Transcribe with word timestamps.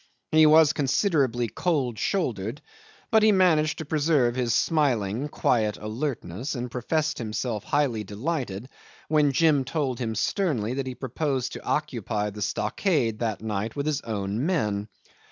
He 0.31 0.47
was 0.47 0.73
considerably 0.73 1.47
cold 1.47 1.99
shouldered, 1.99 2.63
but 3.11 3.21
managed 3.23 3.77
to 3.77 3.85
preserve 3.85 4.33
his 4.35 4.51
smiling, 4.51 5.29
quiet 5.29 5.77
alertness, 5.77 6.55
and 6.55 6.71
professed 6.71 7.19
himself 7.19 7.63
highly 7.65 8.03
delighted 8.03 8.67
when 9.09 9.31
Jim 9.31 9.63
told 9.63 9.99
him 9.99 10.15
sternly 10.15 10.73
that 10.73 10.87
he 10.87 10.95
proposed 10.95 11.51
to 11.53 11.63
occupy 11.63 12.31
the 12.31 12.41
stockade 12.41 13.21
on 13.21 13.29
that 13.29 13.43
night 13.43 13.75
with 13.75 13.85
his 13.85 14.01
own 14.01 14.43
men. 14.43 14.87